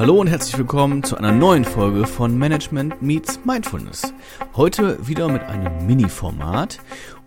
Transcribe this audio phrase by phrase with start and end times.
[0.00, 4.14] Hallo und herzlich willkommen zu einer neuen Folge von Management Meets Mindfulness.
[4.56, 6.78] Heute wieder mit einem Mini-Format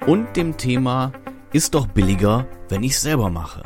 [0.07, 1.13] und dem Thema
[1.51, 3.61] ist doch billiger, wenn ich es selber mache.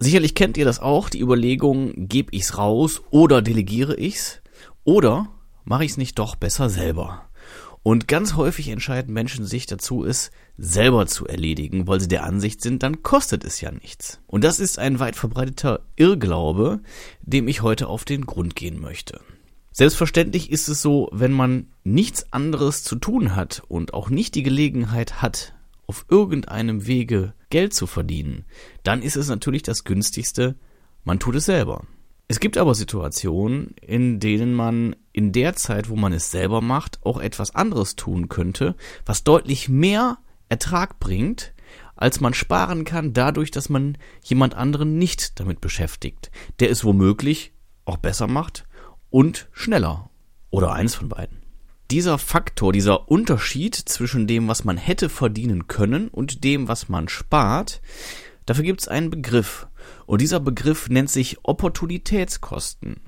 [0.00, 4.42] Sicherlich kennt ihr das auch, die Überlegung, gebe ich's raus oder delegiere ich's
[4.82, 5.28] oder
[5.62, 7.29] mache ich es nicht doch besser selber.
[7.82, 12.60] Und ganz häufig entscheiden Menschen sich dazu, es selber zu erledigen, weil sie der Ansicht
[12.60, 14.20] sind, dann kostet es ja nichts.
[14.26, 16.80] Und das ist ein weit verbreiteter Irrglaube,
[17.22, 19.20] dem ich heute auf den Grund gehen möchte.
[19.72, 24.42] Selbstverständlich ist es so, wenn man nichts anderes zu tun hat und auch nicht die
[24.42, 25.54] Gelegenheit hat,
[25.86, 28.44] auf irgendeinem Wege Geld zu verdienen,
[28.82, 30.56] dann ist es natürlich das günstigste,
[31.04, 31.86] man tut es selber.
[32.30, 37.04] Es gibt aber Situationen, in denen man in der Zeit, wo man es selber macht,
[37.04, 40.16] auch etwas anderes tun könnte, was deutlich mehr
[40.48, 41.52] Ertrag bringt,
[41.96, 46.30] als man sparen kann, dadurch, dass man jemand anderen nicht damit beschäftigt,
[46.60, 47.52] der es womöglich
[47.84, 48.64] auch besser macht
[49.10, 50.08] und schneller
[50.50, 51.38] oder eins von beiden.
[51.90, 57.08] Dieser Faktor, dieser Unterschied zwischen dem, was man hätte verdienen können und dem, was man
[57.08, 57.82] spart,
[58.46, 59.66] dafür gibt es einen Begriff,
[60.06, 63.00] und dieser Begriff nennt sich Opportunitätskosten.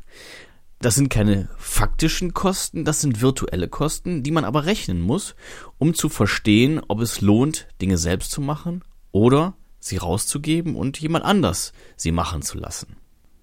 [0.80, 5.36] Das sind keine faktischen Kosten, das sind virtuelle Kosten, die man aber rechnen muss,
[5.78, 11.24] um zu verstehen, ob es lohnt, Dinge selbst zu machen oder sie rauszugeben und jemand
[11.24, 12.96] anders sie machen zu lassen.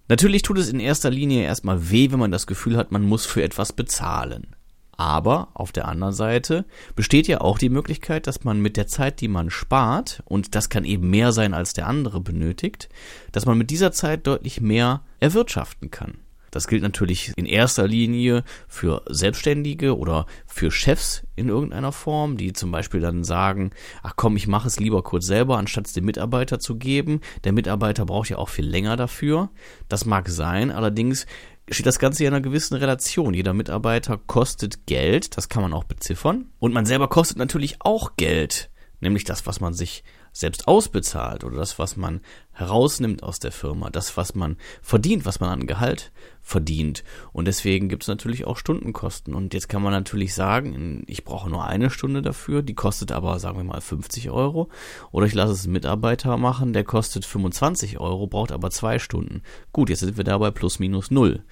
[0.09, 3.25] Natürlich tut es in erster Linie erstmal weh, wenn man das Gefühl hat, man muss
[3.25, 4.55] für etwas bezahlen.
[4.99, 9.21] Aber auf der anderen Seite besteht ja auch die Möglichkeit, dass man mit der Zeit,
[9.21, 12.89] die man spart, und das kann eben mehr sein, als der andere benötigt,
[13.31, 16.17] dass man mit dieser Zeit deutlich mehr erwirtschaften kann.
[16.51, 22.53] Das gilt natürlich in erster Linie für Selbstständige oder für Chefs in irgendeiner Form, die
[22.53, 23.71] zum Beispiel dann sagen,
[24.03, 27.21] ach komm, ich mache es lieber kurz selber, anstatt es dem Mitarbeiter zu geben.
[27.43, 29.49] Der Mitarbeiter braucht ja auch viel länger dafür.
[29.87, 31.25] Das mag sein, allerdings
[31.69, 33.33] steht das Ganze ja in einer gewissen Relation.
[33.33, 36.45] Jeder Mitarbeiter kostet Geld, das kann man auch beziffern.
[36.59, 40.03] Und man selber kostet natürlich auch Geld, nämlich das, was man sich
[40.39, 42.21] selbst ausbezahlt oder das, was man
[42.53, 46.11] herausnimmt aus der Firma, das, was man verdient, was man an Gehalt
[46.41, 47.03] verdient.
[47.31, 49.35] Und deswegen gibt es natürlich auch Stundenkosten.
[49.35, 53.39] Und jetzt kann man natürlich sagen, ich brauche nur eine Stunde dafür, die kostet aber,
[53.39, 54.69] sagen wir mal, 50 Euro.
[55.11, 59.41] Oder ich lasse es einen Mitarbeiter machen, der kostet 25 Euro, braucht aber zwei Stunden.
[59.71, 61.43] Gut, jetzt sind wir dabei plus minus null.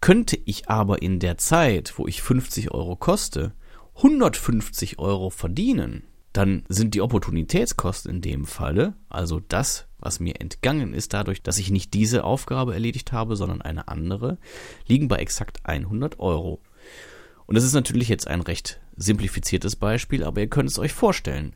[0.00, 3.54] Könnte ich aber in der Zeit, wo ich 50 Euro koste,
[3.96, 6.02] 150 Euro verdienen,
[6.34, 11.58] dann sind die Opportunitätskosten in dem Falle, also das, was mir entgangen ist dadurch, dass
[11.58, 14.38] ich nicht diese Aufgabe erledigt habe, sondern eine andere,
[14.88, 16.60] liegen bei exakt 100 Euro.
[17.46, 21.54] Und das ist natürlich jetzt ein recht simplifiziertes Beispiel, aber ihr könnt es euch vorstellen.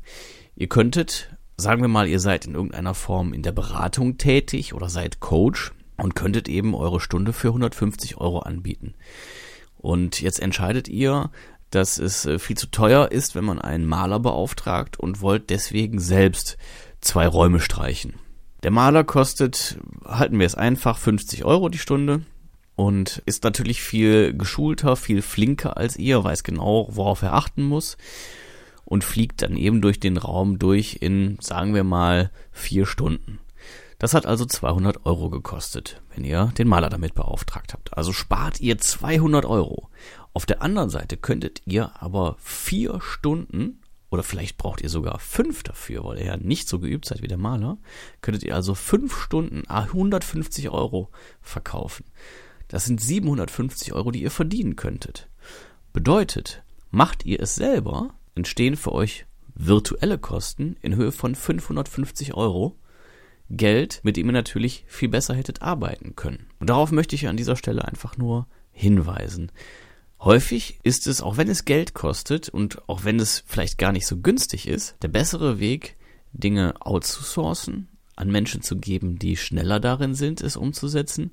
[0.54, 4.88] Ihr könntet, sagen wir mal, ihr seid in irgendeiner Form in der Beratung tätig oder
[4.88, 8.94] seid Coach und könntet eben eure Stunde für 150 Euro anbieten.
[9.76, 11.30] Und jetzt entscheidet ihr,
[11.70, 15.98] dass es äh, viel zu teuer ist, wenn man einen Maler beauftragt und wollt deswegen
[15.98, 16.56] selbst
[17.00, 18.14] zwei Räume streichen.
[18.62, 22.22] Der Maler kostet, halten wir es einfach, 50 Euro die Stunde
[22.74, 27.96] und ist natürlich viel geschulter, viel flinker als ihr, weiß genau, worauf er achten muss
[28.84, 33.38] und fliegt dann eben durch den Raum durch in, sagen wir mal, vier Stunden.
[33.98, 37.96] Das hat also 200 Euro gekostet, wenn ihr den Maler damit beauftragt habt.
[37.96, 39.88] Also spart ihr 200 Euro.
[40.32, 43.80] Auf der anderen Seite könntet ihr aber vier Stunden
[44.10, 47.28] oder vielleicht braucht ihr sogar fünf dafür, weil ihr ja nicht so geübt seid wie
[47.28, 47.78] der Maler,
[48.22, 52.04] könntet ihr also fünf Stunden 150 Euro verkaufen.
[52.68, 55.28] Das sind 750 Euro, die ihr verdienen könntet.
[55.92, 62.76] Bedeutet, macht ihr es selber, entstehen für euch virtuelle Kosten in Höhe von 550 Euro.
[63.50, 66.46] Geld, mit dem ihr natürlich viel besser hättet arbeiten können.
[66.60, 69.50] Und darauf möchte ich an dieser Stelle einfach nur hinweisen.
[70.20, 74.06] Häufig ist es, auch wenn es Geld kostet und auch wenn es vielleicht gar nicht
[74.06, 75.96] so günstig ist, der bessere Weg,
[76.32, 81.30] Dinge outzusourcen, an Menschen zu geben, die schneller darin sind, es umzusetzen,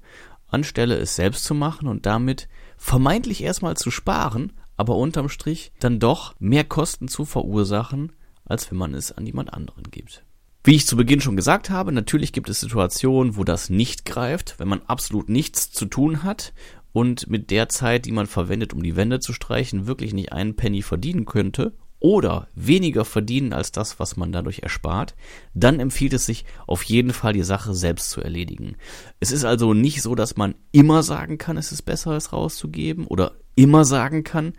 [0.48, 2.48] anstelle es selbst zu machen und damit
[2.78, 8.12] vermeintlich erstmal zu sparen, aber unterm Strich dann doch mehr Kosten zu verursachen,
[8.46, 10.24] als wenn man es an jemand anderen gibt.
[10.64, 14.60] Wie ich zu Beginn schon gesagt habe, natürlich gibt es Situationen, wo das nicht greift,
[14.60, 16.54] wenn man absolut nichts zu tun hat
[16.96, 20.56] und mit der Zeit, die man verwendet, um die Wände zu streichen, wirklich nicht einen
[20.56, 25.14] Penny verdienen könnte oder weniger verdienen als das, was man dadurch erspart,
[25.54, 28.78] dann empfiehlt es sich auf jeden Fall die Sache selbst zu erledigen.
[29.20, 33.08] Es ist also nicht so, dass man immer sagen kann, es ist besser, es rauszugeben
[33.08, 34.54] oder immer sagen kann,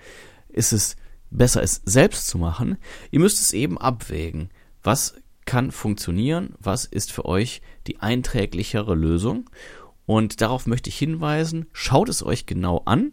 [0.50, 0.96] es ist
[1.30, 2.76] besser, es selbst zu machen.
[3.10, 4.50] Ihr müsst es eben abwägen.
[4.82, 5.14] Was
[5.46, 6.52] kann funktionieren?
[6.58, 9.48] Was ist für euch die einträglichere Lösung?
[10.06, 13.12] Und darauf möchte ich hinweisen, schaut es euch genau an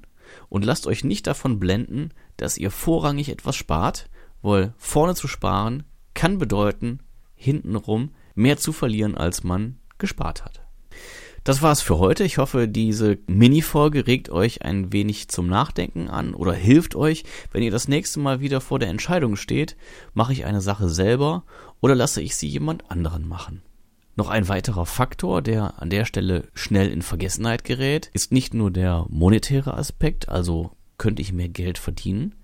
[0.50, 4.10] und lasst euch nicht davon blenden, dass ihr vorrangig etwas spart,
[4.42, 7.00] weil vorne zu sparen kann bedeuten,
[7.36, 10.62] hintenrum mehr zu verlieren, als man gespart hat.
[11.44, 12.24] Das war's für heute.
[12.24, 17.63] Ich hoffe, diese Mini-Folge regt euch ein wenig zum Nachdenken an oder hilft euch, wenn
[17.63, 19.75] ihr das nächste Mal wieder vor der Entscheidung steht,
[20.13, 21.44] mache ich eine Sache selber
[21.81, 23.62] oder lasse ich sie jemand anderen machen.
[24.15, 28.69] Noch ein weiterer Faktor, der an der Stelle schnell in Vergessenheit gerät, ist nicht nur
[28.69, 32.36] der monetäre Aspekt, also könnte ich mehr Geld verdienen,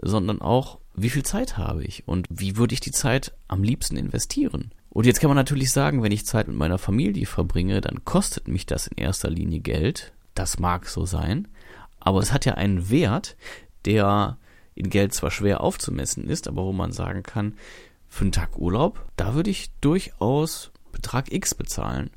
[0.00, 3.96] sondern auch, wie viel Zeit habe ich und wie würde ich die Zeit am liebsten
[3.96, 4.72] investieren.
[4.90, 8.48] Und jetzt kann man natürlich sagen, wenn ich Zeit mit meiner Familie verbringe, dann kostet
[8.48, 10.12] mich das in erster Linie Geld.
[10.34, 11.48] Das mag so sein.
[12.00, 13.36] Aber es hat ja einen Wert,
[13.84, 14.38] der
[14.74, 17.54] in Geld zwar schwer aufzumessen ist, aber wo man sagen kann,
[18.08, 22.10] für einen Tag Urlaub, da würde ich durchaus Betrag X bezahlen.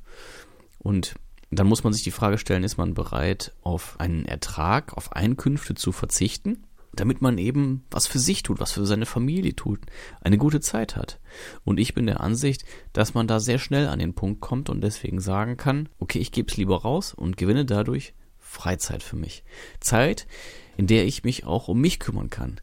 [0.80, 1.16] Und
[1.50, 5.76] dann muss man sich die Frage stellen, ist man bereit, auf einen Ertrag, auf Einkünfte
[5.76, 6.66] zu verzichten?
[6.94, 9.80] damit man eben was für sich tut, was für seine Familie tut,
[10.22, 11.20] eine gute Zeit hat.
[11.64, 14.82] Und ich bin der Ansicht, dass man da sehr schnell an den Punkt kommt und
[14.82, 19.44] deswegen sagen kann, okay, ich gebe es lieber raus und gewinne dadurch Freizeit für mich.
[19.80, 20.28] Zeit,
[20.76, 22.60] in der ich mich auch um mich kümmern kann.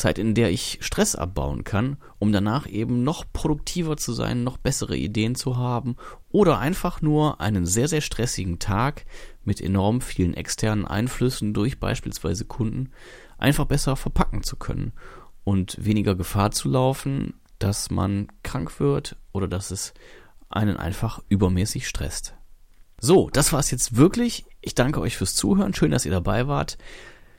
[0.00, 4.56] Zeit, in der ich Stress abbauen kann, um danach eben noch produktiver zu sein, noch
[4.56, 5.96] bessere Ideen zu haben
[6.30, 9.04] oder einfach nur einen sehr, sehr stressigen Tag
[9.44, 12.90] mit enorm vielen externen Einflüssen durch beispielsweise Kunden
[13.38, 14.92] einfach besser verpacken zu können
[15.44, 19.94] und weniger Gefahr zu laufen, dass man krank wird oder dass es
[20.48, 22.34] einen einfach übermäßig stresst.
[23.00, 24.44] So, das war es jetzt wirklich.
[24.60, 25.72] Ich danke euch fürs Zuhören.
[25.72, 26.76] Schön, dass ihr dabei wart.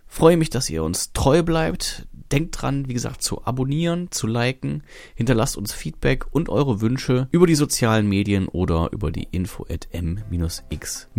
[0.08, 2.08] Freue mich, dass ihr uns treu bleibt.
[2.32, 4.84] Denkt dran, wie gesagt, zu abonnieren, zu liken.
[5.16, 9.90] Hinterlasst uns Feedback und eure Wünsche über die sozialen Medien oder über die info at
[9.92, 11.12] m-x-m.net.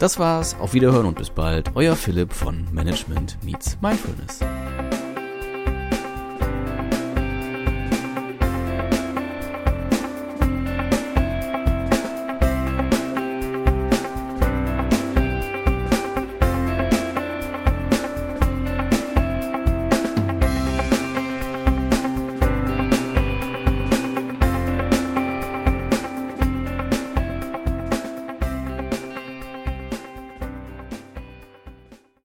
[0.00, 1.70] Das war's, auf Wiederhören und bis bald.
[1.76, 4.40] Euer Philipp von Management Meets Mindfulness.